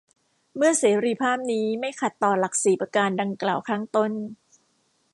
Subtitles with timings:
[0.55, 4.11] เมื่อเสรีภาพนี้ ไม่ขัดต่อหลักสี่ประการดังกล่าวข้างต้น